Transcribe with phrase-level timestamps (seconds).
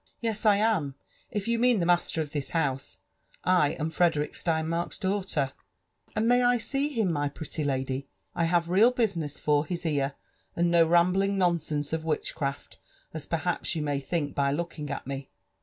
[0.17, 0.95] "*' Yes, I am—
[1.29, 2.97] if you mean the master of this house^—
[3.65, 8.07] I am Frederick Steinmark's daughter/' >'* And may I see him, my pretty lady?
[8.33, 10.15] I have real business for his ear,
[10.55, 12.79] and no rambling nonsense of witchcraft,
[13.13, 15.29] as perhaps you may think by looking at me.''